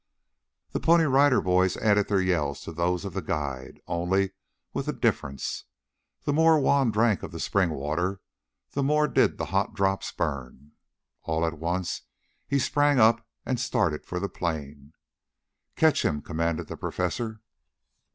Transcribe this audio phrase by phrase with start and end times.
[0.71, 4.31] The Pony Rider Boys added their yells to those of the guide, only
[4.73, 5.65] with a difference.
[6.23, 8.19] The more Juan drank of the spring water,
[8.71, 10.71] the more did the hot drops burn.
[11.21, 12.01] All at once
[12.47, 14.93] he sprang up and started for the plain.
[15.75, 17.41] "Catch him!" commanded the Professor.